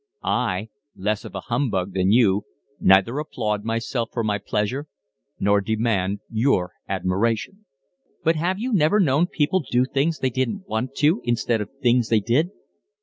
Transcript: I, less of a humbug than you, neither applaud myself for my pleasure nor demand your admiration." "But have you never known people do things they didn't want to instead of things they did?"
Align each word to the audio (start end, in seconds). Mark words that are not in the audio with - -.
I, 0.23 0.69
less 0.95 1.25
of 1.25 1.35
a 1.35 1.41
humbug 1.41 1.93
than 1.93 2.11
you, 2.11 2.41
neither 2.79 3.19
applaud 3.19 3.63
myself 3.63 4.09
for 4.11 4.23
my 4.23 4.39
pleasure 4.39 4.87
nor 5.39 5.61
demand 5.61 6.21
your 6.27 6.71
admiration." 6.89 7.67
"But 8.23 8.35
have 8.35 8.57
you 8.57 8.73
never 8.73 8.99
known 8.99 9.27
people 9.27 9.63
do 9.69 9.85
things 9.85 10.17
they 10.17 10.31
didn't 10.31 10.67
want 10.67 10.95
to 10.95 11.21
instead 11.23 11.61
of 11.61 11.69
things 11.83 12.09
they 12.09 12.19
did?" 12.19 12.49